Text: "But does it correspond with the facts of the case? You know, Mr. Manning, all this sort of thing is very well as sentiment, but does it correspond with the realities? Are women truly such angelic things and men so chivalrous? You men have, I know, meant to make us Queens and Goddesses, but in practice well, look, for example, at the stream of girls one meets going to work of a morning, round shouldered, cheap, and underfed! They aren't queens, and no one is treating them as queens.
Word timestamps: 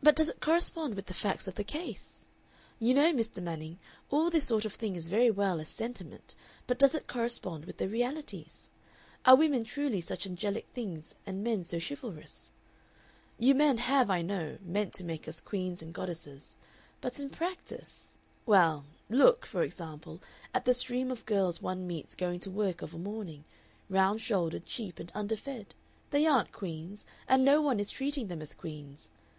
"But 0.00 0.14
does 0.14 0.28
it 0.28 0.40
correspond 0.40 0.94
with 0.94 1.06
the 1.06 1.12
facts 1.12 1.48
of 1.48 1.56
the 1.56 1.64
case? 1.64 2.24
You 2.78 2.94
know, 2.94 3.12
Mr. 3.12 3.42
Manning, 3.42 3.78
all 4.10 4.30
this 4.30 4.46
sort 4.46 4.64
of 4.64 4.72
thing 4.74 4.94
is 4.96 5.08
very 5.08 5.30
well 5.30 5.60
as 5.60 5.68
sentiment, 5.68 6.34
but 6.68 6.78
does 6.78 6.94
it 6.94 7.08
correspond 7.08 7.64
with 7.64 7.78
the 7.78 7.88
realities? 7.88 8.70
Are 9.26 9.36
women 9.36 9.64
truly 9.64 10.00
such 10.00 10.24
angelic 10.24 10.68
things 10.72 11.16
and 11.26 11.42
men 11.44 11.64
so 11.64 11.80
chivalrous? 11.80 12.52
You 13.40 13.54
men 13.56 13.76
have, 13.78 14.08
I 14.08 14.22
know, 14.22 14.56
meant 14.62 14.92
to 14.94 15.04
make 15.04 15.26
us 15.26 15.40
Queens 15.40 15.82
and 15.82 15.92
Goddesses, 15.92 16.56
but 17.00 17.18
in 17.18 17.28
practice 17.28 18.16
well, 18.46 18.84
look, 19.10 19.44
for 19.44 19.62
example, 19.62 20.22
at 20.54 20.64
the 20.64 20.74
stream 20.74 21.10
of 21.10 21.26
girls 21.26 21.60
one 21.60 21.88
meets 21.88 22.14
going 22.14 22.38
to 22.40 22.50
work 22.52 22.82
of 22.82 22.94
a 22.94 22.98
morning, 22.98 23.44
round 23.90 24.22
shouldered, 24.22 24.64
cheap, 24.64 25.00
and 25.00 25.10
underfed! 25.14 25.74
They 26.12 26.24
aren't 26.24 26.52
queens, 26.52 27.04
and 27.26 27.44
no 27.44 27.60
one 27.60 27.78
is 27.80 27.90
treating 27.90 28.28
them 28.28 28.40
as 28.40 28.54
queens. 28.54 29.10